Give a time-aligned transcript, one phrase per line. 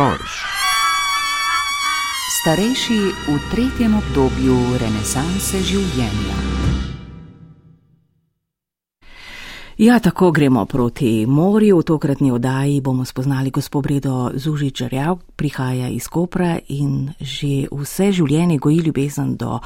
[0.00, 0.32] Storž.
[2.40, 6.36] Starejši v tretjem obdobju renesanse življenja.
[9.80, 11.78] Ja, tako gremo proti morju.
[11.78, 18.58] V tokratni oddaji bomo spoznali gospod Bredo Zužičarjav, prihaja iz Kopra in že vse življenje
[18.58, 19.58] goji ljubezen do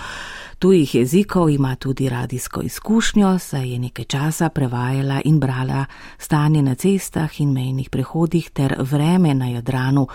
[0.59, 5.85] tujih jezikov, ima tudi radijsko izkušnjo, saj je nekaj časa prevajala in brala
[6.19, 10.07] stanje na cestah in mejnih prehodih ter vreme na Jadranu.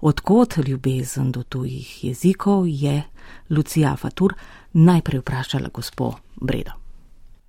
[0.00, 3.02] Odkot ljubezen do tujih jezikov je
[3.50, 4.34] Lucija Fatur
[4.72, 6.85] najprej vprašala gospod Bredo.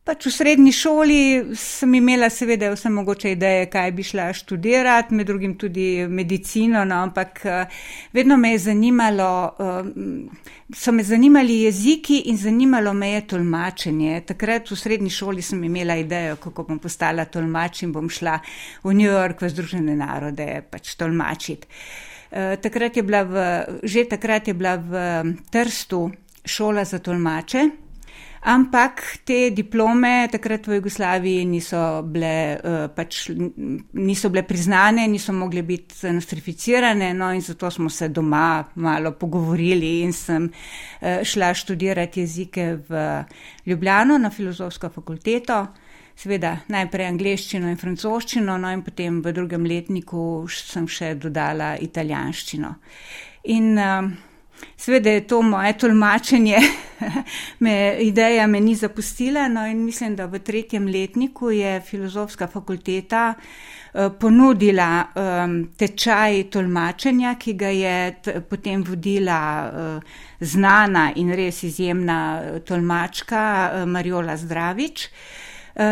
[0.08, 1.22] Pač v srednji šoli
[1.60, 7.02] sem imela seveda vse mogoče ideje, kaj bi šla študirati, med drugim tudi medicino, no,
[7.04, 7.82] ampak eh,
[8.16, 9.90] vedno me je zanimalo, eh,
[10.72, 14.22] so me zanimali jeziki in zanimalo me je tolmačenje.
[14.30, 18.38] Takrat v srednji šoli sem imela idejo, kako bom postala tolmač in bom šla
[18.86, 21.68] v New York v Združene narode pač tolmačiti.
[22.32, 23.44] Eh, takrat je bila v,
[23.84, 25.04] že takrat je bila v
[25.52, 26.06] Trstu
[26.48, 27.87] šola za tolmače.
[28.48, 33.26] Ampak te diplome takrat v Jugoslaviji niso bile, uh, pač,
[34.00, 39.90] niso bile priznane, niso mogle biti nostrificirane, no in zato smo se doma malo pogovorili
[40.06, 43.04] in sem uh, šla študirati jezike v
[43.66, 45.66] Ljubljano na filozofsko fakulteto.
[46.16, 52.72] Seveda najprej angliščino in francoščino, no in potem v drugem letniku sem še dodala italijanščino.
[53.52, 54.08] In uh,
[54.78, 56.58] Sveda je to moje tolmačenje,
[57.64, 63.34] me, ideja me ni zapustila, no in mislim, da v tretjem letniku je filozofska fakulteta
[63.34, 71.64] uh, ponudila um, tečaj tolmačenja, ki ga je t, potem vodila uh, znana in res
[71.64, 72.20] izjemna
[72.66, 75.06] tolmačka uh, Marjola Zdravič.
[75.06, 75.47] Eh,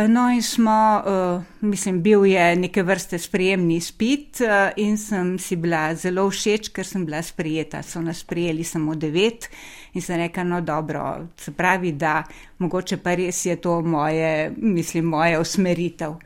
[0.08, 5.56] no, in smo, eh, mislim, bil je neke vrste sprejemni spit eh, in sem si
[5.56, 7.84] bila zelo všeč, ker sem bila sprejeta.
[7.84, 9.50] So nas prijeli samo devet
[9.94, 12.24] in sem rekla, no dobro, se pravi, da
[12.58, 16.18] mogoče pa res je to moje, mislim, moja usmeritev.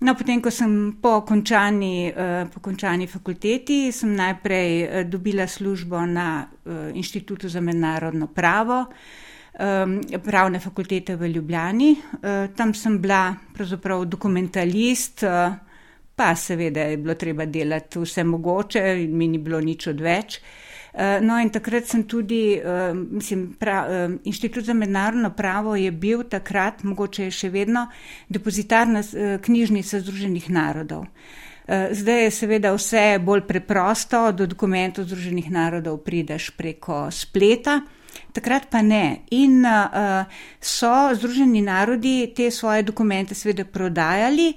[0.00, 2.12] No, potem, ko sem po končani,
[2.54, 6.46] po končani fakulteti, sem najprej dobila službo na
[6.94, 8.86] Inštitutu za mednarodno pravo
[10.24, 11.90] pravne fakultete v Ljubljani.
[11.92, 15.54] Uh, tam sem bila pravzaprav dokumentalist, uh,
[16.16, 20.40] pa seveda je bilo treba delati vse mogoče mi ni bilo nič odveč.
[20.92, 22.60] Uh, no, in takrat sem tudi,
[23.10, 27.86] mislim, pra, Inštitut za mednarodno pravo je bil takrat, mogoče je še vedno,
[28.28, 31.06] depozitarna uh, knjižnica Združenih narodov.
[31.70, 37.76] Zdaj je seveda vse bolj preprosto, do dokumentov Združenih narodov prideš preko spleta.
[38.32, 39.24] Takrat pa ne.
[39.34, 40.24] In uh,
[40.60, 44.52] so Združeni narodi te svoje dokumente seveda prodajali,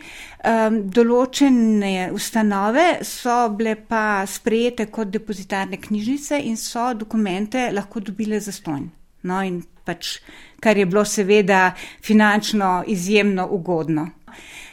[0.46, 8.40] um, določene ustanove so bile pa sprejete kot depozitarne knjižnice in so dokumente lahko dobile
[8.40, 8.88] za stonj.
[9.24, 10.20] No, in pač,
[10.62, 11.72] kar je bilo seveda
[12.04, 14.10] finančno izjemno ugodno.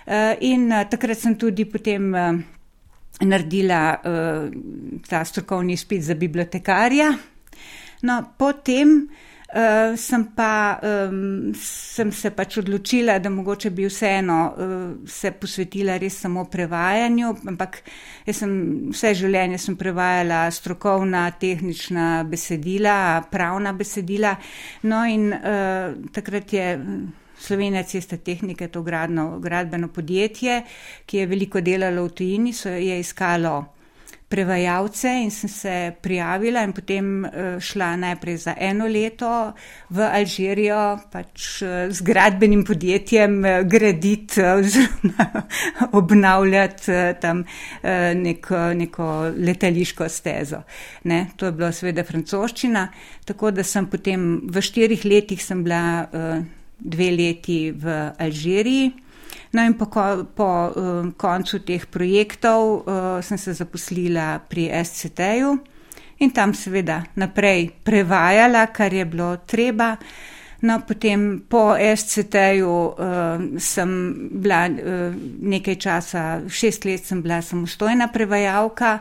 [0.04, 2.14] Uh, in uh, takrat sem tudi potem.
[2.14, 2.56] Uh,
[3.20, 4.46] naredila uh,
[5.04, 7.10] ta strokovni spit za bibliotekarja,
[8.02, 9.10] No, potem
[9.54, 15.98] uh, sem, pa, um, sem se pač odločila, da mogoče bi vseeno uh, se posvetila
[16.00, 17.82] res samo prevajanju, ampak
[18.26, 18.52] jaz sem
[18.92, 22.96] vse življenje sem prevajala strokovna, tehnična besedila,
[23.30, 24.36] pravna besedila.
[24.88, 26.68] No, in uh, takrat je.
[27.40, 30.58] Slovenija cesta tehnike, to gradno, gradbeno podjetje,
[31.08, 33.54] ki je veliko delalo v tujini, so je iskalo
[34.30, 37.30] prevajalce in sem se prijavila in potem eh,
[37.60, 39.52] šla najprej za eno leto
[39.90, 45.26] v Alžirijo, pač eh, z gradbenim podjetjem eh, graditi oziroma
[46.00, 47.42] obnavljati tam
[48.14, 50.62] neko, neko letališko stezo.
[51.04, 52.86] Ne, to je bilo seveda francoščina,
[53.26, 56.06] tako da sem potem v štirih letih sem bila
[56.78, 59.09] dve leti v Alžiriji.
[59.50, 59.86] No, in po,
[60.34, 65.58] po uh, koncu teh projektov uh, sem se zaposlila pri SCT-ju
[66.22, 69.96] in tam seveda naprej prevajala, kar je bilo treba.
[70.62, 73.90] No, potem po SCT-ju uh, sem
[74.38, 75.10] bila uh,
[75.42, 79.00] nekaj časa, šest let sem bila samostojna prevajalka.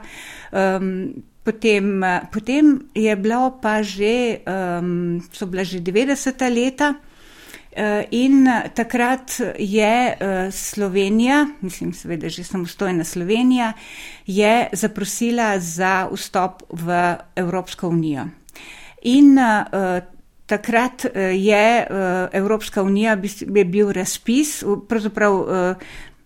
[0.50, 1.14] Um,
[1.44, 2.02] potem,
[2.34, 6.96] potem je bilo pa že, um, so bila že 90-ta leta.
[7.80, 8.44] Eh, in
[8.74, 13.74] takrat je eh, Slovenija, mislim, seveda že samostojna Slovenija,
[14.28, 18.26] je zaprosila za vstop v Evropsko unijo.
[19.02, 19.38] In
[20.46, 21.88] takrat je
[22.32, 23.18] Evropska unija
[23.56, 25.46] je bil razpis, pravzaprav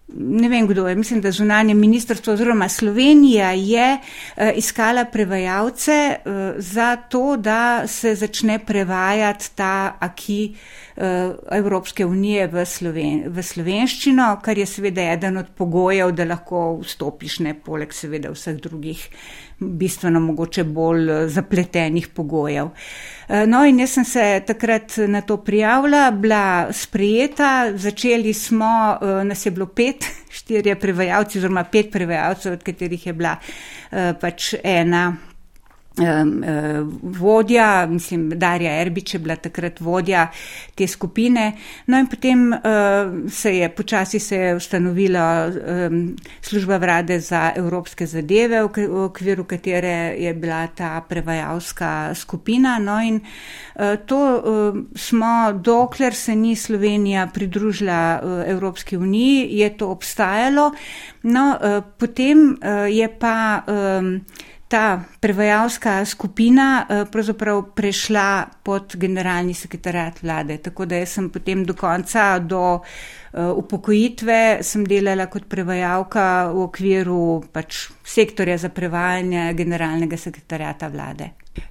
[0.08, 6.32] ne vem kdo je, mislim, da zunanje ministrstvo oziroma Slovenija je uh, iskala prevajalce uh,
[6.58, 10.56] za to, da se začne prevajati ta aki
[10.96, 11.04] uh,
[11.52, 17.40] Evropske unije v, Sloven v slovenščino, kar je seveda eden od pogojev, da lahko vstopiš,
[17.40, 19.08] ne poleg seveda vseh drugih
[19.70, 22.70] bistveno mogoče bolj zapletenih pogojev.
[23.48, 29.52] No in jaz sem se takrat na to prijavila, bila sprejeta, začeli smo, nas je
[29.52, 30.06] bilo pet
[30.38, 33.38] štirje prevajalci, oziroma pet prevajalcev, od katerih je bila
[34.22, 35.16] pač ena
[37.02, 40.28] vodja, mislim, Darja Erbič je bila takrat vodja
[40.76, 41.54] te skupine.
[41.86, 45.52] No in potem uh, se je počasi se je ustanovila
[46.42, 52.80] služba vlade za evropske zadeve, v, okviru katere je bila ta prevajalska skupina.
[52.80, 54.44] No in uh, to
[54.96, 60.72] smo, dokler se ni Slovenija pridružila Evropski uniji, je to obstajalo.
[61.24, 61.60] No,
[61.98, 62.58] potem
[62.90, 63.64] je pa.
[64.74, 70.58] Ta prevajalska skupina eh, pravzaprav prešla pod generalni sekretariat vlade.
[70.58, 77.44] Tako da sem potem do konca, do eh, upokojitve, sem delala kot prevajalka v okviru
[77.54, 81.28] pač sektorja za prevajanje generalnega sekretariata vlade.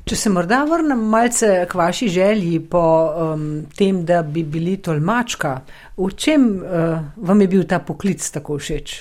[0.06, 5.56] Če se morda vrnem malce k vaši želji po um, tem, da bi bili tolmačka,
[5.96, 8.94] v čem uh, vam je bil ta poklic tako všeč?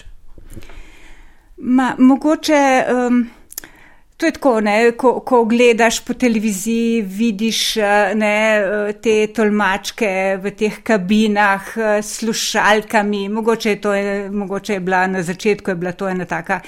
[1.61, 2.63] Ma, mogoče.
[2.89, 3.21] Um,
[4.21, 10.11] To je tako, ne, ko, ko gledaš po televiziji, vidiš eh, ne, eh, te tolmačke
[10.43, 13.23] v teh kabinah s slušalkami.
[13.33, 13.95] Mogoče je, to,
[14.31, 16.59] mogoče je bila na začetku je bila to ena taka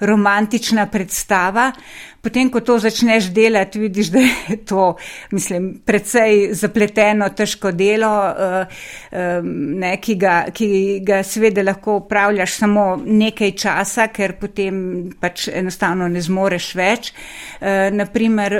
[0.00, 1.72] romantična predstava.
[2.20, 4.96] Potem, ko to začneš delati, vidiš, da je to,
[5.30, 8.66] mislim, precej zapleteno, težko delo, eh,
[9.12, 9.40] eh,
[9.80, 14.82] ne, ki, ga, ki ga seveda lahko upravljaš samo nekaj časa, ker potem
[15.20, 17.12] pač enostavno ne zmoreš več.
[17.60, 18.52] Eh, Naprimer,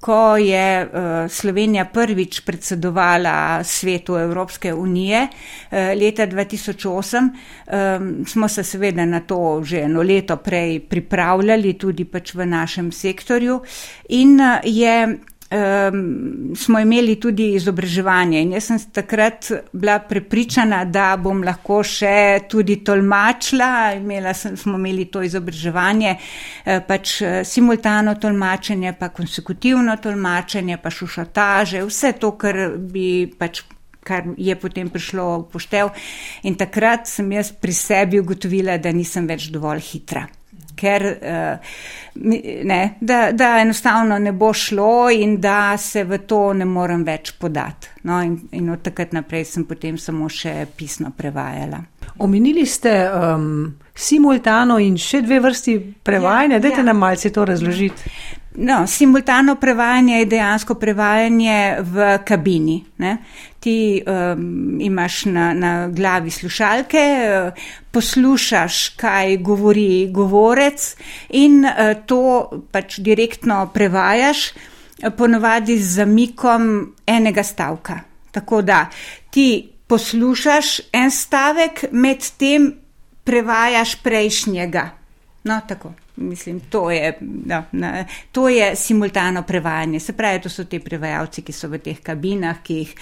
[0.00, 0.88] ko je
[1.28, 5.26] Slovenija prvič predsedovala svetu Evropske unije
[5.70, 7.28] leta 2008,
[8.26, 12.92] smo se seveda na to že eno leto prej pripravljali, tudi pač v našem našem
[12.92, 13.60] sektorju
[14.20, 14.96] in eh, je,
[15.50, 18.42] um, smo imeli tudi izobraževanje.
[18.42, 23.70] In jaz sem takrat bila prepričana, da bom lahko še tudi tolmačila.
[23.98, 26.16] Imela sem, smo imeli to izobraževanje,
[26.64, 33.64] eh, pač eh, simultano tolmačenje, pa konsekutivno tolmačenje, pa šušotaže, vse to, kar bi pač
[34.00, 35.90] kar je potem prišlo v poštev.
[36.48, 40.24] In takrat sem jaz pri sebi ugotovila, da nisem več dovolj hitra
[40.80, 41.76] ker uh,
[42.64, 47.34] ne, da, da enostavno ne bo šlo in da se v to ne morem več
[47.38, 47.92] podati.
[48.08, 51.82] No, in, in od takrat naprej sem potem samo še pisno prevajala.
[52.24, 56.58] Omenili ste um, simultano in še dve vrsti prevajanja.
[56.58, 56.88] Ja, Dajte ja.
[56.88, 58.12] nam malce to razložiti.
[58.54, 62.80] No, simultano prevajanje je dejansko prevajanje v kabini.
[62.98, 63.16] Ne?
[63.60, 67.52] Ti um, imaš na, na glavi slušalke, uh,
[67.90, 70.96] poslušaš, kaj govori govorec
[71.28, 78.00] in uh, to pač direktno prevajaš, uh, ponovadi z zamikom enega stavka.
[78.30, 78.86] Tako da
[79.30, 82.72] ti poslušaš en stavek, medtem
[83.24, 84.90] prevajaš prejšnjega.
[85.44, 85.92] No, tako.
[86.20, 90.00] Mislim, to je, no, na, to je simultano prevajanje.
[90.00, 92.94] Se pravi, to so ti prevajalci, ki so v teh kabinah, ki jih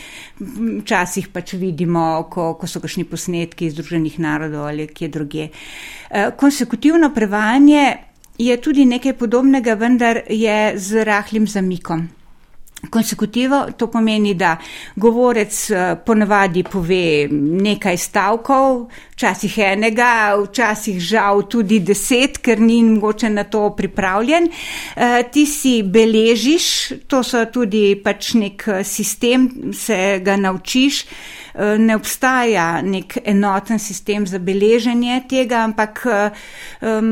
[0.82, 5.48] včasih pač vidimo, ko, ko so kakšni posnetki iz Združenih narodov ali kje druge.
[5.48, 7.96] E, konsekutivno prevajanje
[8.38, 12.06] je tudi nekaj podobnega, vendar je z rahlim zamikom.
[12.90, 14.56] Konsekutivo to pomeni, da
[14.96, 17.28] govorec eh, ponavadi pove
[17.62, 18.87] nekaj stavkov,
[19.18, 24.46] včasih enega, včasih žal tudi deset, ker ni mogoče na to pripravljen.
[24.46, 31.02] Eh, ti si beležiš, to so tudi pač nek eh, sistem, se ga naučiš.
[31.58, 37.08] Eh, ne obstaja nek enoten sistem za beleženje tega, ampak um,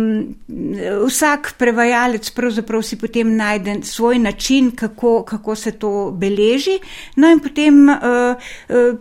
[1.06, 6.78] vsak prevajalec pravzaprav si potem najde svoj način, kako, kako se to beleži.
[7.16, 8.36] No in potem uh,
[8.70, 8.94] uh,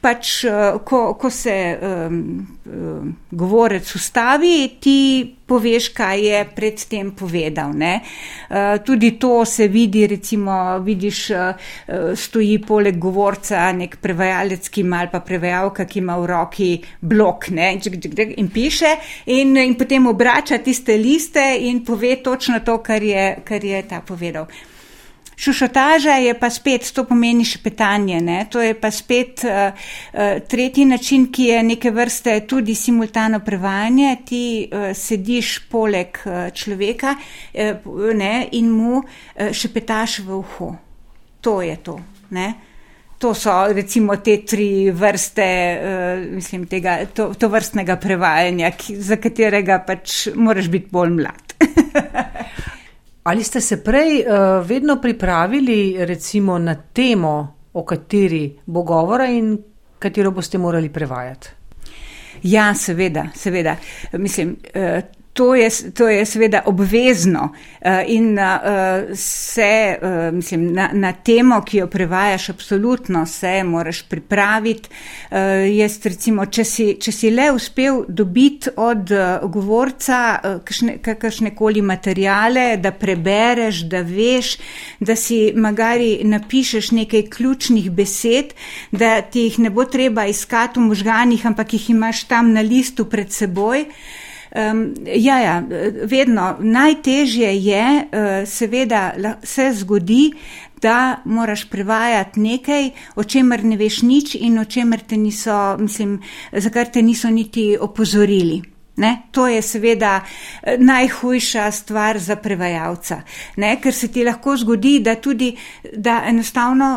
[0.00, 1.56] pač, uh, ko, ko se
[1.90, 7.74] um, uh, govorec ustavi, ti poveš, kaj je predtem povedal.
[7.74, 15.02] Uh, tudi to se vidi, recimo, vidiš, uh, stoji poleg govorca nek prevajalec, ki ima
[15.02, 16.70] ali pa prevajalka, ki ima v roki
[17.00, 17.74] blok ne,
[18.36, 23.64] in piše in, in potem obrača tiste liste in pove točno to, kar je, kar
[23.64, 24.46] je ta povedal.
[25.40, 28.42] Šušotaža je pa spet, to pomeni šepetanje, ne?
[28.50, 34.16] to je pa spet uh, uh, tretji način, ki je neke vrste tudi simultano prevajanje.
[34.28, 38.48] Ti uh, sediš poleg uh, človeka uh, ne?
[38.52, 39.06] in mu uh,
[39.52, 40.74] šepetaš v uho.
[41.40, 41.96] To je to.
[42.36, 42.52] Ne?
[43.18, 45.46] To so recimo te tri vrste,
[45.80, 51.56] uh, mislim, tega, to, to vrstnega prevajanja, ki, za katerega pač moraš biti bolj mlad.
[53.22, 59.58] Ali ste se prej uh, vedno pripravili recimo na temo, o kateri bo govora in
[59.98, 61.48] katero boste morali prevajati?
[62.42, 63.76] Ja, seveda, seveda.
[64.12, 70.88] Mislim, uh, To je, to je seveda obvezno uh, in uh, se, uh, mislim, na,
[70.92, 74.88] na temo, ki jo prevajaš, absolutno se moraš pripraviti.
[75.76, 79.12] Jaz recimo, če si, če si le uspel dobiti od
[79.52, 84.56] govorca uh, kakršne koli materijale, da prebereš, da veš,
[85.00, 88.56] da si magari napišeš nekaj ključnih besed,
[88.90, 93.06] da ti jih ne bo treba iskati v možganih, ampak jih imaš tam na listu
[93.06, 93.86] pred seboj.
[94.50, 95.62] Um, ja, ja,
[96.04, 100.32] vedno najtežje je, uh, seveda, se zgodi,
[100.82, 106.20] da moraš prevajati nekaj, o čemer ne veš nič in o čemer te niso, mislim,
[106.52, 108.62] za kar te niso niti opozorili.
[109.00, 109.14] Ne?
[109.32, 113.22] To je seveda eh, najhujša stvar za prevajalca,
[113.56, 113.76] ne?
[113.80, 115.54] ker se ti lahko zgodi, da tudi,
[115.96, 116.90] da enostavno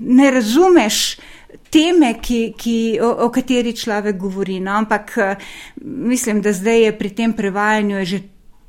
[0.00, 1.16] ne razumeš,
[1.70, 4.60] teme, ki, ki, o, o kateri človek govori.
[4.60, 4.76] No?
[4.80, 5.36] Ampak eh,
[5.84, 8.20] mislim, da zdaj je pri tem prevajanju že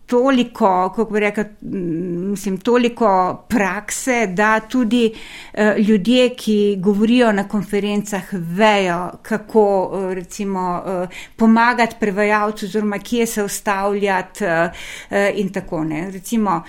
[0.08, 1.44] toliko, kako bi rekel,
[2.32, 10.84] mislim, toliko prakse, da tudi uh, ljudje, ki govorijo na konferencah, vejo, kako uh, recimo
[10.86, 14.44] uh, pomagati prevajalcu, oziroma kje se ustavljati
[15.36, 16.12] in tako ne.
[16.12, 16.62] Recimo,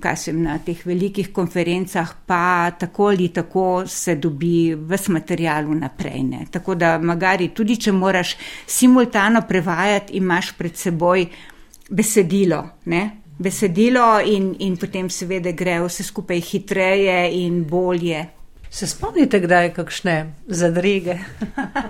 [0.00, 6.22] kaj sem na teh velikih konferencah, pa tako ali tako se dobi ves material vnaprej.
[6.22, 6.46] Ne.
[6.50, 8.36] Tako da, magari tudi, če moraš
[8.66, 11.26] simultano prevajati, imaš pred seboj
[11.90, 12.64] besedilo.
[12.84, 13.02] Ne?
[13.38, 18.26] Besedilo in, in potem seveda gre vse skupaj hitreje in bolje.
[18.70, 20.16] Se spomnite, kdaj je kakšne
[20.46, 21.18] zadrege?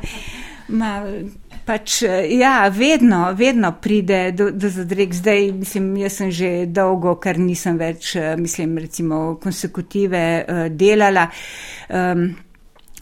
[0.79, 1.03] Ma,
[1.67, 5.13] pač, ja, vedno, vedno pride do, do zadreg.
[5.15, 11.27] Zdaj, mislim, jaz sem že dolgo, ker nisem več, mislim, recimo, konsekutive uh, delala.
[11.91, 12.31] Um,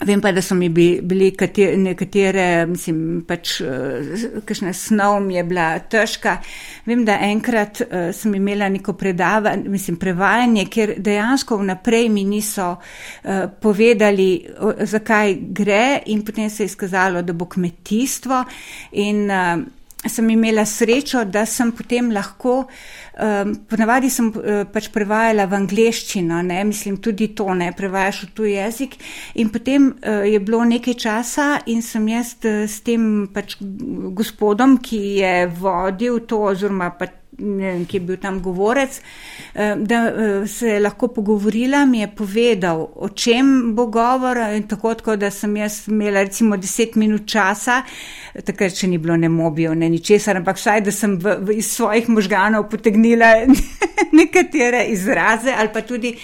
[0.05, 1.33] Vem pa, da so mi bili
[1.77, 6.37] nekatere, mislim, pač eh, kakšna snov mi je bila težka.
[6.85, 12.69] Vem, da enkrat uh, sem imela neko predavanje, mislim, prevajanje, kjer dejansko vnaprej mi niso
[12.77, 18.43] uh, povedali, uh, zakaj gre in potem se je izkazalo, da bo kmetijstvo
[18.91, 19.67] in uh,
[20.07, 22.61] sem imela srečo, da sem potem lahko,
[23.19, 28.31] um, ponavadi sem uh, pač prevajala v angleščino, ne, mislim tudi to, ne, prevajaš v
[28.37, 28.95] tuj jezik.
[29.43, 34.79] In potem uh, je bilo nekaj časa in sem jaz uh, s tem pač gospodom,
[34.79, 38.99] ki je vodil to oziroma pač ne vem, ki je bil tam govorec,
[39.53, 44.67] eh, da eh, se je lahko pogovorila, mi je povedal, o čem bo govor in
[44.67, 47.81] tako, tako da sem jaz imela recimo deset minut časa,
[48.45, 51.71] takrat še ni bilo ne mobijo, ne ničesar, ampak vsaj, da sem v, v, iz
[51.73, 53.33] svojih možganov potegnila
[54.19, 56.15] nekatere izraze ali pa tudi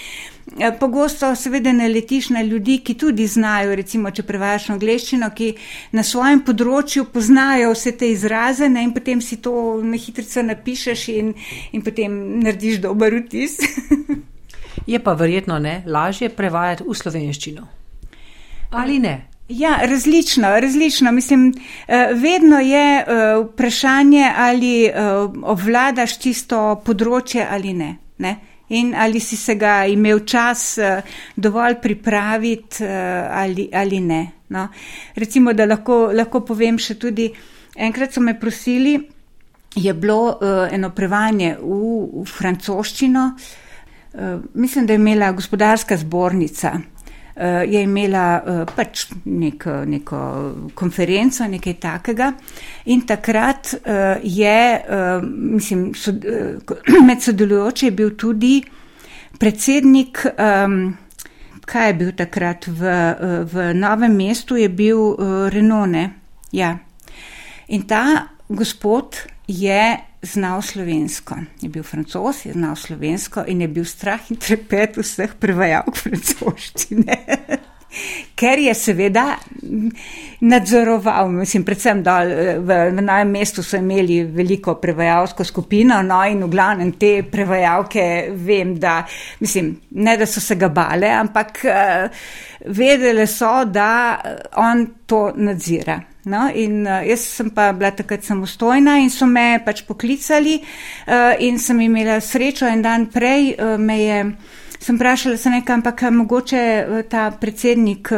[0.80, 5.52] pogosto seveda ne letiš na ljudi, ki tudi znajo, recimo, če prevajaš angliščino, ki
[5.92, 11.08] na svojem področju poznajo vse te izraze ne, in potem si to na hitrico napišeš
[11.08, 11.34] in,
[11.72, 13.58] in potem narediš dober vtis.
[14.92, 17.66] je pa verjetno ne lažje prevajati v slovenščino.
[18.70, 19.16] Ali ne?
[19.48, 21.12] Ja, različno, različno.
[21.12, 21.52] Mislim,
[21.86, 23.04] eh, vedno je eh,
[23.44, 24.90] vprašanje, ali
[25.42, 27.96] obvladaš tisto področje ali ne.
[28.18, 28.38] ne?
[28.68, 31.02] In ali si se ga imel čas uh,
[31.36, 32.90] dovolj pripraviti uh,
[33.30, 34.22] ali, ali ne.
[34.48, 34.68] No.
[35.14, 37.28] Recimo, da lahko, lahko povem še tudi,
[37.76, 38.96] enkrat so me prosili,
[39.76, 41.78] je bilo uh, eno prevanje v,
[42.22, 43.30] v francoščino,
[44.54, 46.70] mislim, da je imela gospodarska zbornica
[47.68, 50.18] je imela uh, pač nek, neko
[50.74, 52.30] konferenco, nekaj takega.
[52.92, 54.58] In takrat uh, je,
[55.28, 56.24] mislim, sod,
[57.06, 58.54] med sodelujoči je bil tudi
[59.36, 60.22] predsednik,
[61.66, 62.94] kaj je bil takrat v,
[63.52, 65.12] v novem mestu, je bil
[65.52, 66.06] Renone.
[66.56, 66.72] Ja.
[67.68, 71.38] In ta gospod je znal slovensko.
[71.60, 77.16] Je bil francos, je znal slovensko in je bil strah in trepet vseh prevajalk francoščine.
[78.36, 79.24] Ker je seveda
[80.44, 82.32] nadzoroval, mislim, predvsem dol
[82.66, 88.04] v, v novem mestu so imeli veliko prevajalsko skupino, no in v glavnem te prevajalke
[88.36, 88.98] vem, da,
[89.40, 89.70] mislim,
[90.02, 92.26] ne da so se ga bale, ampak uh,
[92.66, 93.88] vedele so, da
[94.60, 95.96] on to nadzira.
[96.26, 101.36] No, in uh, jaz sem pa bila takrat samostojna in so me pač poklicali uh,
[101.38, 104.22] in sem imela srečo en dan prej uh, me je.
[104.86, 106.62] Sem vprašala se nekaj, ampak mogoče
[107.10, 108.10] ta predsednik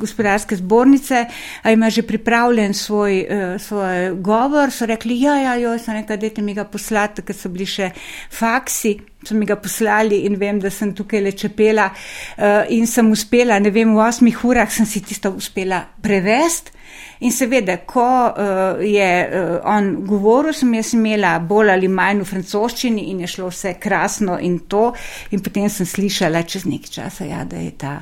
[0.00, 1.20] gospodarske zbornice,
[1.62, 3.14] a ima že pripravljen svoj,
[3.62, 7.48] svoj govor, so rekli, ja, ja, jo, sem rekla, dajte mi ga poslati, ker so
[7.48, 7.92] bili še
[8.34, 13.08] faksi, so mi ga poslali in vem, da sem tukaj le čepela uh, in sem
[13.14, 16.77] uspela, ne vem, v osmih urah sem si tisto uspela prevesti.
[17.26, 22.28] In seveda, ko uh, je uh, on govoril, sem jaz imela bolj ali manj v
[22.28, 24.92] francoščini in je šlo vse krasno in to.
[25.34, 27.96] In potem sem slišala čez nekaj časa, ja, da je ta,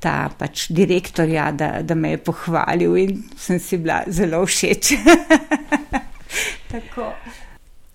[0.00, 4.94] ta pač direktor, ja, da, da me je pohvalil in sem si bila zelo všeč.
[6.72, 7.12] Tako.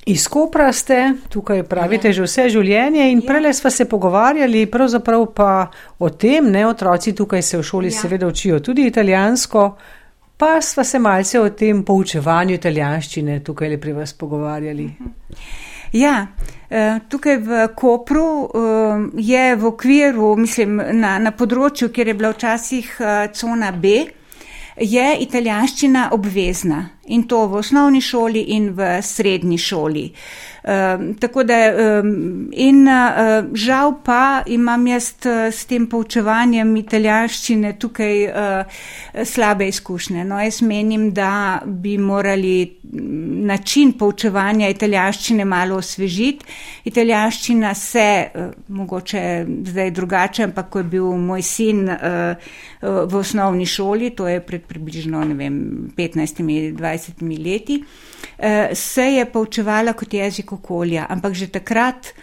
[0.08, 2.16] Iz Kopra ste, tukaj pravite, ja.
[2.16, 3.28] že vse življenje in ja.
[3.28, 5.50] prele smo se pogovarjali, pravzaprav pa
[6.00, 7.98] o tem, ne otroci tukaj se v šoli ja.
[7.98, 9.66] seveda učijo tudi italijansko.
[10.38, 14.86] Pa sva se malce o tem poučevanju italijanščine tukaj le pri vas pogovarjali.
[15.98, 16.28] Ja,
[16.70, 22.34] eh, tukaj v Kopru eh, je v okviru, mislim, na, na področju, kjer je bila
[22.36, 23.96] včasih eh, cona B,
[24.78, 30.12] je italijanščina obvezna in to v osnovni šoli in v srednji šoli.
[30.68, 31.56] Um, tako da,
[32.04, 38.82] um, in uh, žal pa imam jaz uh, s tem poučevanjem italijanščine tukaj uh,
[39.24, 40.26] slabe izkušnje.
[40.28, 42.80] No, jaz menim, da bi morali
[43.48, 46.46] način poučevanja italijanščine malo osvežiti.
[46.84, 52.36] Italijanščina se, uh, mogoče zdaj drugače, ampak ko je bil moj sin uh,
[52.82, 55.64] v osnovni šoli, to je pred približno, ne vem,
[55.98, 56.97] 15-20
[57.46, 62.14] leti, uh, se je poučevala kot jezik okolja, ampak že takrat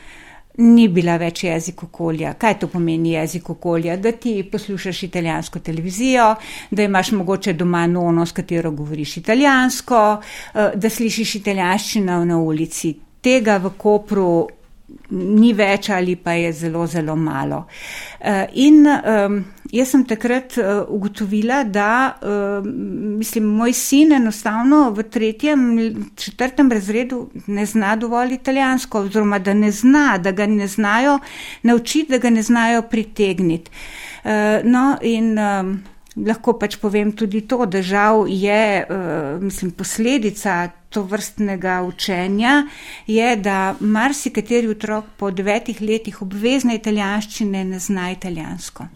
[0.57, 2.35] ni bila več jezik okolja.
[2.39, 3.97] Kaj to pomeni jezik okolja?
[3.97, 6.35] Da ti poslušaš italijansko televizijo,
[6.71, 10.03] da imaš mogoče doma nono, s katero govoriš italijansko,
[10.55, 12.95] eh, da slišiš italijanščino na ulici.
[13.21, 14.49] Tega v Kopru
[15.15, 17.65] ni več ali pa je zelo, zelo malo.
[18.21, 18.83] Eh, in
[19.75, 22.15] jaz sem takrat uh, ugotovila, da
[23.19, 25.65] mislim, moj sin enostavno v tretjem,
[26.17, 31.19] četrtem razredu ne zna dovolj italijansko, oziroma da ne zna, da ga ne znajo
[31.63, 33.71] naučiti, da ga ne znajo pritegniti.
[34.25, 34.31] Uh,
[34.65, 35.35] no, in,
[36.15, 42.67] Lahko pač povem tudi to, da žal je, uh, mislim, posledica to vrstnega učenja,
[43.07, 48.87] je, da marsikateri otrok po devetih letih obvezne italijanščine ne zna italijansko.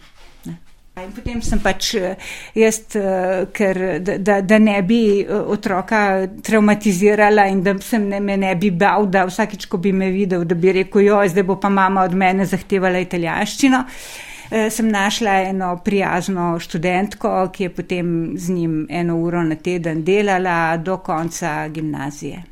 [0.99, 6.01] In potem sem pač eh, jaz, eh, ker, da, da ne bi otroka
[6.43, 10.59] traumatizirala in da se me ne bi bal, da vsakič, ko bi me videl, da
[10.59, 13.85] bi rekel, jo, zdaj bo pa mama od mene zahtevala italijanščino.
[13.85, 14.38] Uh, Eh,
[14.71, 20.77] sem našla eno prijazno študentko, ki je potem z njim eno uro na teden delala
[20.77, 22.43] do konca gimnazije.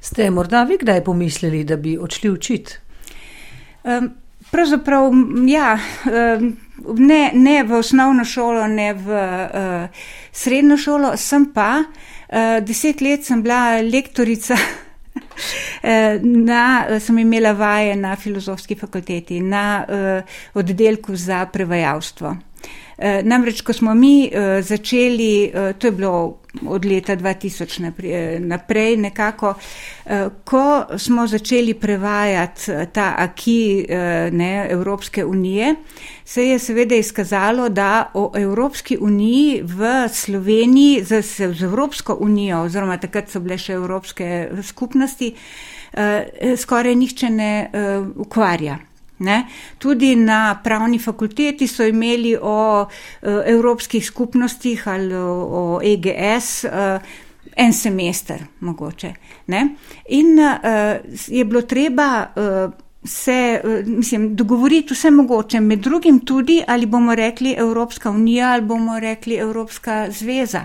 [0.00, 2.78] Ste morda vi kdaj pomislili, da bi odšli učiti?
[4.50, 5.12] Pravzaprav,
[5.46, 5.78] ja,
[6.98, 13.24] ne, ne v osnovno šolo, ne v uh, srednjo šolo, sem pa uh, deset let
[13.24, 14.81] sem bila lektorica Eh,
[16.22, 20.22] na, sem imela vaje na filozofski fakulteti, na uh,
[20.54, 22.36] oddelku za prevajalstvo.
[23.02, 28.40] Uh, namreč, ko smo mi uh, začeli, uh, to je bilo od leta 2000 naprej,
[28.40, 29.54] naprej nekako,
[30.44, 33.86] ko smo začeli prevajati ta aki
[34.32, 35.74] ne, Evropske unije,
[36.24, 41.22] se je seveda izkazalo, da o Evropski uniji v Sloveniji, z,
[41.54, 45.32] z Evropsko unijo, oziroma takrat so bile še Evropske skupnosti,
[46.56, 47.52] skoraj nihče ne
[48.16, 48.76] ukvarja.
[49.22, 49.46] Ne?
[49.78, 52.88] Tudi na pravni fakulteti so imeli o uh,
[53.46, 55.28] evropskih skupnostih ali o,
[55.60, 57.02] o EGS uh,
[57.56, 59.14] en semester, mogoče.
[59.46, 59.68] Ne?
[60.08, 60.96] In uh,
[61.28, 62.26] je bilo treba.
[62.36, 62.72] Uh,
[63.04, 69.00] Se, mislim, dogovoriti vse mogoče, med drugim tudi, ali bomo rekli Evropska unija ali bomo
[69.00, 70.62] rekli Evropska zveza.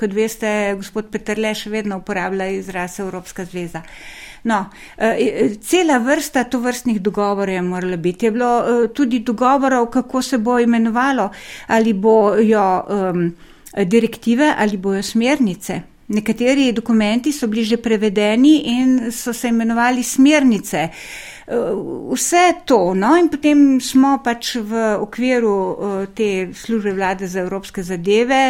[0.00, 0.48] Kot veste,
[0.80, 3.84] gospod Petrle še vedno uporablja izraz Evropska zveza.
[3.84, 8.26] Uh, No, eh, cela vrsta to vrstnih dogovorov je morala biti.
[8.26, 11.30] Je bilo eh, tudi dogovorov, kako se bo imenovalo,
[11.66, 13.34] ali bojo um,
[13.84, 15.80] direktive ali bojo smernice.
[16.08, 20.88] Nekateri dokumenti so bili že prevedeni in so se imenovali smernice.
[22.12, 22.94] Vse to.
[22.94, 25.54] No, in potem smo pač v okviru
[26.14, 28.40] te službe vlade za evropske zadeve,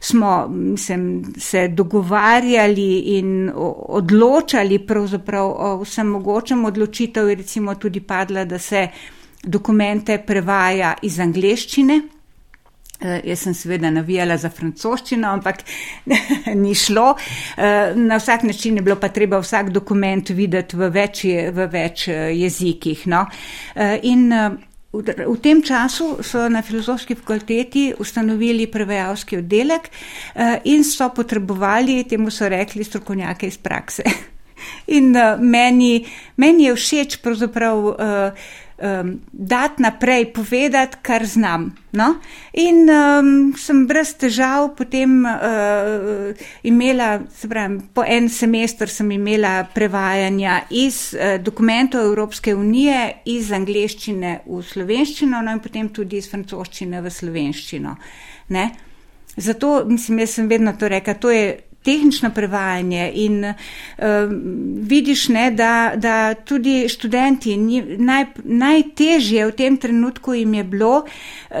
[0.00, 3.50] smo mislim, se dogovarjali in
[4.00, 8.88] odločali pravzaprav o vsem mogočem odločitev, je recimo tudi padla, da se
[9.42, 12.15] dokumente prevaja iz angleščine.
[12.96, 15.58] Uh, jaz sem seveda navijala za francoščino, ampak
[16.62, 17.10] ni šlo.
[17.12, 22.06] Uh, na vsak način je bilo pa treba vsak dokument videti v več, v več
[22.08, 23.04] uh, jezikih.
[23.12, 23.26] No?
[24.08, 24.32] In
[24.96, 29.90] v, tem času so na filozofski fakulteti ustanovili prevajalski oddelek
[30.64, 34.06] in so potrebovali, temu so rekli, strokovnjake iz prakse.
[34.96, 36.06] in meni,
[36.40, 37.92] meni je všeč pravzaprav.
[38.78, 41.74] Um, dati naprej, povedati, kar znam.
[41.92, 42.14] No?
[42.52, 49.64] In um, sem brez težav potem uh, imela, se pravi, po en semester sem imela
[49.74, 56.28] prevajanja iz uh, dokumentov Evropske unije, iz angleščine v slovenščino, no in potem tudi iz
[56.28, 57.96] francoščine v slovenščino.
[58.52, 58.66] Ne?
[59.36, 61.48] Zato, mislim, jaz sem vedno to rekla, to je
[61.86, 63.54] tehnično prevajanje in uh,
[64.90, 67.56] vidiš, ne, da, da tudi študenti,
[67.98, 71.04] naj, najtežje v tem trenutku jim je bilo,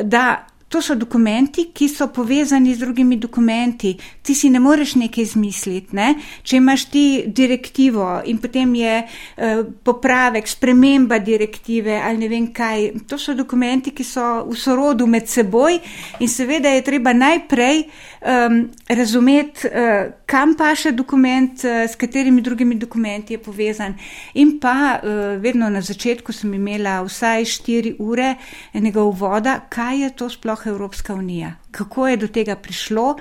[0.02, 0.26] da
[0.68, 3.92] To so dokumenti, ki so povezani z drugimi dokumenti.
[4.22, 5.94] Ti si ne moreš nekaj izmisliti.
[5.94, 6.08] Ne?
[6.42, 13.06] Če imaš ti direktivo in potem je uh, popravek, sprememba direktive ali ne vem kaj,
[13.06, 15.78] to so dokumenti, ki so v sorodu med seboj
[16.18, 18.58] in seveda je treba najprej um,
[18.90, 23.94] razumeti, uh, kam pa še dokument, uh, s katerimi drugimi dokumenti je povezan.
[24.34, 28.34] In pa uh, vedno na začetku sem imela vsaj štiri ure
[28.74, 31.52] enega uvoda, kaj je to sploh sploh Evropska unija?
[31.70, 33.16] Kako je do tega prišlo?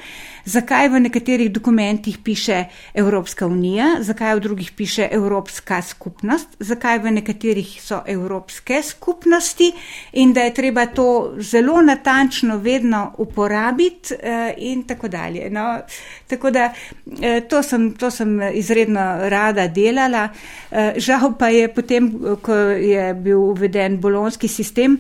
[0.46, 7.12] Zakaj v nekaterih dokumentih piše Evropska unija, zakaj v drugih piše Evropska skupnost, zakaj v
[7.12, 9.72] nekaterih so Evropske skupnosti
[10.14, 15.50] in da je treba to zelo natančno vedno uporabiti eh, in tako dalje.
[15.50, 15.80] No,
[16.28, 16.74] tako da
[17.22, 20.30] eh, to sem, to sem izredno rada delala.
[20.72, 24.98] Eh, žal pa je potem, ko je bil uveden bolonski sistem,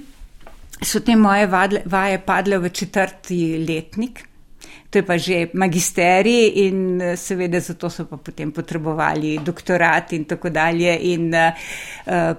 [0.82, 4.26] so te moje vadle, vaje padle v četrti letnik.
[4.90, 10.26] To je pa že magisterij in eh, seveda zato so pa potem potrebovali doktorat in
[10.26, 11.52] tako dalje in uh,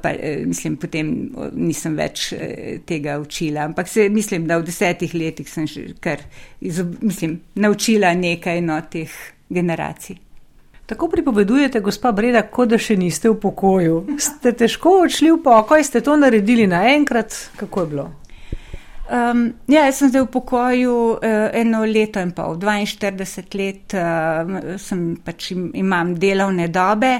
[0.03, 0.12] pa,
[0.46, 2.33] mislim, potem nisem več
[2.87, 3.61] tega učila.
[3.61, 6.18] Ampak se mislim, da v desetih letih sem že kar,
[7.01, 9.11] mislim, naučila nekaj no teh
[9.49, 10.16] generacij.
[10.87, 14.05] Tako pripovedujete, gospa Breda, kot da še niste v pokoju.
[14.22, 18.05] Ste težko odšli v pokoj, ste to naredili naenkrat, kako je bilo?
[19.07, 24.75] Um, ja, jaz sem zdaj v pokoju uh, eno leto in pol, 42 let uh,
[24.83, 27.12] sem pač im, imam delovne dobe.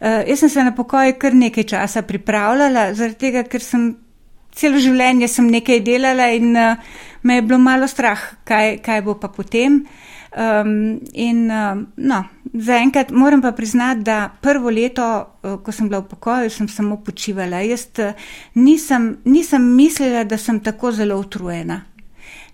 [0.00, 3.90] Uh, jaz sem se na pokoj kar nekaj časa pripravljala, zaradi tega, ker sem
[4.56, 6.80] celo življenje sem nekaj delala in uh,
[7.22, 9.82] me je bilo malo strah, kaj, kaj bo pa potem.
[10.36, 15.04] Um, in um, no, zaenkrat moram pa priznati, da prvo leto,
[15.42, 17.62] uh, ko sem bila v pokoju, sem samo počivala.
[17.64, 18.12] Jaz uh,
[18.54, 21.82] nisem, nisem mislila, da sem tako zelo utrujena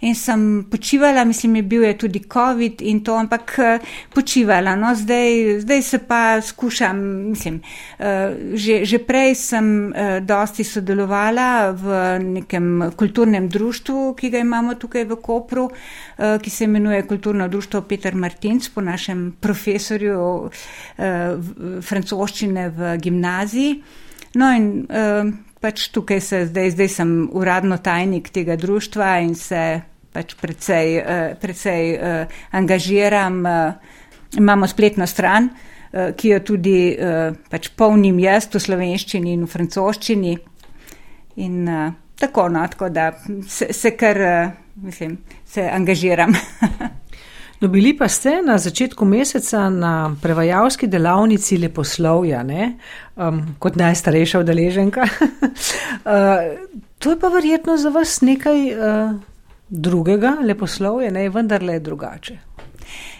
[0.05, 3.79] in sem počivala, mislim, je bil je tudi COVID in to, ampak eh,
[4.15, 4.77] počivala.
[4.77, 6.99] No, zdaj, zdaj se pa skušam,
[7.31, 7.61] mislim,
[7.99, 14.75] eh, že, že prej sem eh, dosti sodelovala v nekem kulturnem društvu, ki ga imamo
[14.75, 15.69] tukaj v Kopru,
[16.15, 20.51] ki se imenuje Kulturno društvo Peter Martinc po našem profesorju
[21.83, 23.83] francoščine v gimnaziji.
[24.35, 24.87] No in
[25.65, 29.81] pač tukaj se zdaj, zdaj sem uradno tajnik tega društva in se
[30.15, 33.41] pač precej, uh, precej uh, angažiram.
[33.45, 34.01] Uh,
[34.39, 35.51] imamo spletno stran,
[36.19, 36.79] ki jo tudi
[37.47, 40.33] pač polnim jaz v slovenščini in v francoščini.
[41.47, 41.61] In
[42.19, 43.13] tako, no, tako da
[43.47, 44.19] se, se kar,
[44.83, 45.15] mislim,
[45.47, 46.35] se angažiram.
[47.65, 52.43] No, bili pa ste na začetku meseca na prevajalski delavnici leposlovja,
[53.17, 55.03] um, kot najstarejša udeleženka.
[55.03, 55.49] uh,
[56.99, 58.61] to je pa verjetno za vas nekaj.
[58.75, 59.34] Uh,
[59.75, 62.39] drugega, leposlovje ne, vendar le drugače.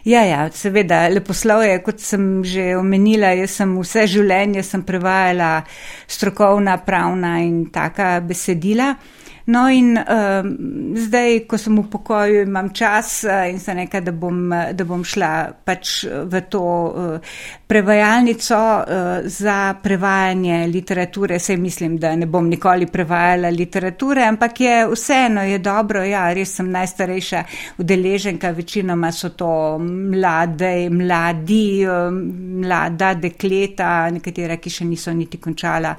[0.05, 5.65] Ja, ja, seveda, leposlovje, kot sem že omenila, jaz sem vse življenje sem prevajala
[6.07, 8.93] strokovna, pravna in taka besedila.
[9.47, 10.41] No, in uh,
[10.97, 15.03] zdaj, ko sem v pokoju, imam čas uh, in se nekaj, da bom, da bom
[15.05, 15.33] šla
[15.65, 17.35] pač v to uh,
[17.69, 21.37] prevajalnico uh, za prevajanje literature.
[21.39, 26.01] Sej mislim, da ne bom nikoli prevajala literature, ampak je vseeno je dobro.
[26.09, 27.45] Ja, res sem najstarejša
[27.85, 31.85] udeleženka, večinoma so to mlade, mladi,
[32.65, 35.93] mlada dekleta, nekatera, ki še niso niti končala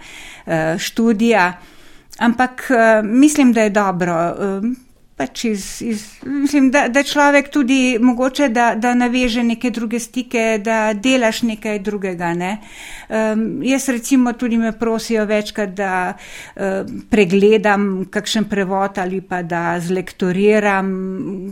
[0.82, 1.75] študija.
[2.20, 2.70] Ampak
[3.04, 4.16] mislim, da je dobro
[5.16, 10.60] pač iz, iz, mislim, da, da človek tudi mogoče, da, da naveže neke druge stike,
[10.64, 12.34] da delaš nekaj drugega.
[12.34, 12.58] Ne?
[13.10, 19.80] Um, jaz recimo tudi me prosijo večkrat, da um, pregledam kakšen prevod ali pa da
[19.80, 20.90] zlektoriram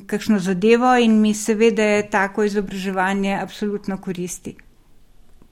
[0.08, 4.56] kakšno zadevo in mi seveda tako izobraževanje absolutno koristi.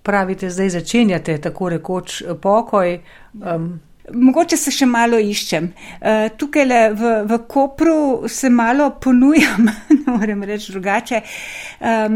[0.04, 3.00] Pravite, zdaj začenjate tako rekoč pokoj.
[3.34, 5.68] Um, Mogoče se še malo iščem.
[6.02, 6.66] Uh, tukaj
[6.98, 12.16] v, v Kopru se malo ponujam, ne morem reči drugače, uh,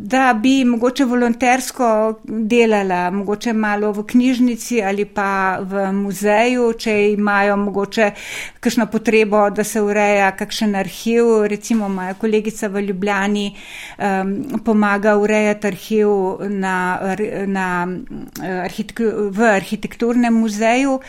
[0.00, 1.90] da bi mogoče volontersko
[2.24, 8.10] delala, mogoče malo v knjižnici ali pa v muzeju, če imajo mogoče
[8.60, 11.44] kakšno potrebo, da se ureja kakšen arhiv.
[11.52, 13.46] Recimo moja kolegica v Ljubljani
[14.64, 16.08] pomaga urejati arhiv
[16.48, 16.74] na,
[17.46, 17.68] na,
[18.64, 21.00] arhitektur, v arhitekturnem muzeju.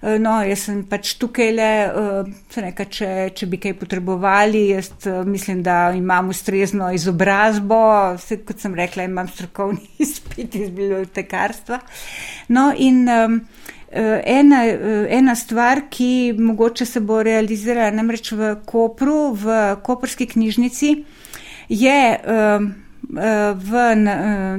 [0.00, 4.92] Eh, no, jaz sem pač tukaj le, eh, reka, če, če bi kaj potrebovali, jaz
[5.10, 7.80] eh, mislim, da imam ustrezno izobrazbo,
[8.14, 11.80] vse, kot sem rekla, imam strokovni izpit iz bibliotekarstva.
[12.54, 13.08] No, in
[13.88, 14.60] ena,
[15.18, 20.92] ena stvar, ki mogoče se bo realizirala namreč v Kopru, v Koprski knjižnici,
[21.68, 22.00] je
[23.08, 23.82] v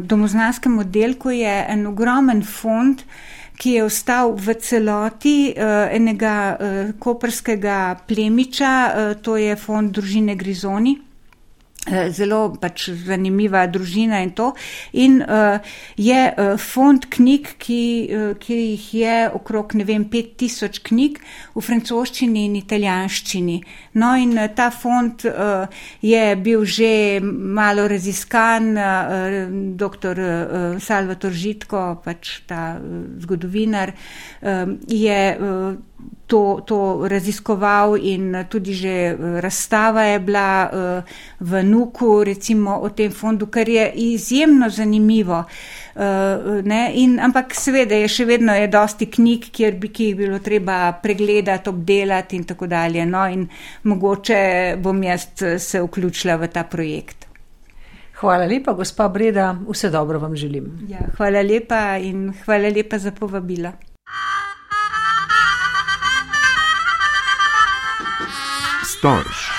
[0.10, 3.06] domoznanskem oddelku je en ogromen fond,
[3.60, 10.38] ki je ostal v celoti uh, enega uh, koperskega plemiča, uh, to je fond družine
[10.40, 10.96] Grizoni.
[11.90, 14.52] Eh, zelo pač zanimiva družina in to.
[15.02, 15.58] In uh,
[15.98, 17.82] je uh, fond knjig, ki,
[18.14, 21.18] uh, ki jih je okrog, ne vem, 5000 knjig
[21.56, 23.58] v francoščini in italijanščini.
[23.98, 25.66] No in uh, ta fond uh,
[26.06, 26.92] je bil že
[27.26, 29.50] malo raziskan, uh,
[29.80, 30.22] dr.
[30.22, 33.96] Uh, Salvator Žitko, pač ta uh, zgodovinar,
[34.46, 35.22] uh, je.
[35.42, 35.86] Uh,
[36.30, 40.70] to, to raziskoval in tudi že razstava je bila
[41.40, 45.44] v Nuku, recimo o tem fondu, kar je izjemno zanimivo.
[45.96, 46.60] Uh,
[46.94, 51.70] in, ampak seveda je še vedno je dosti knjig, kjer bi jih bilo treba pregledati,
[51.70, 53.06] obdelati in tako dalje.
[53.06, 53.48] No, in
[53.84, 57.30] mogoče bom jaz se vključila v ta projekt.
[58.20, 60.74] Hvala lepa, gospa Breda, vse dobro vam želim.
[60.90, 63.72] Ja, hvala lepa in hvala lepa za povabilo.
[68.84, 69.59] Storch.